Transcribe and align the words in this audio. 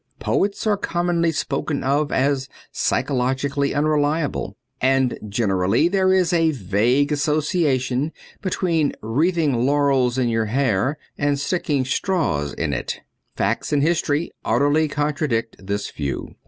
Poets 0.17 0.65
are 0.65 0.77
commonly 0.77 1.31
spoken 1.31 1.83
of 1.83 2.11
as 2.11 2.49
psychologically 2.71 3.71
unreliable; 3.75 4.57
and 4.81 5.19
generally 5.29 5.87
there 5.87 6.11
is 6.11 6.33
a 6.33 6.49
vague 6.49 7.11
asso 7.11 7.39
ciation 7.39 8.11
between 8.41 8.93
wreathing 9.03 9.63
laurels 9.63 10.17
in 10.17 10.27
your 10.27 10.45
hair 10.45 10.97
and 11.19 11.39
sticking 11.39 11.85
straws 11.85 12.51
in 12.51 12.73
it. 12.73 13.01
Facts 13.35 13.71
and 13.71 13.83
history 13.83 14.31
utterly 14.43 14.87
contradict 14.87 15.63
this 15.67 15.91
view. 15.91 16.33